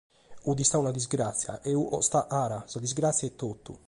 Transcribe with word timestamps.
Fiat 0.45 0.61
istada 0.63 0.81
una 0.85 0.93
disgràtzia, 0.95 1.57
e 1.59 1.59
fiat 1.75 1.85
costada 1.93 2.25
cara, 2.33 2.57
sa 2.73 2.81
disgràtzia 2.87 3.27
e 3.33 3.35
totu. 3.45 3.73